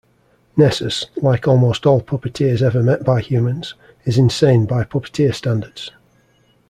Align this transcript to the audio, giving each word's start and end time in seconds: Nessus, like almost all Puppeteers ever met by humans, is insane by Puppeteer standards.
Nessus, 0.57 1.05
like 1.17 1.47
almost 1.47 1.85
all 1.85 2.01
Puppeteers 2.01 2.63
ever 2.63 2.81
met 2.81 3.03
by 3.05 3.19
humans, 3.21 3.75
is 4.03 4.17
insane 4.17 4.65
by 4.65 4.83
Puppeteer 4.83 5.31
standards. 5.31 5.91